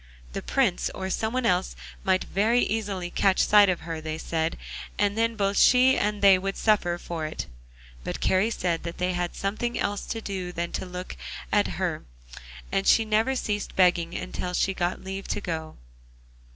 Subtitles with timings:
[0.33, 4.57] The Prince or some one else might very easily catch sight of her, they said,
[4.97, 7.45] and then both she and they would suffer for it;
[8.03, 11.15] but Kari said that they had something else to do than to look
[11.53, 12.03] at her,
[12.71, 15.77] and she never ceased begging until she got leave to go.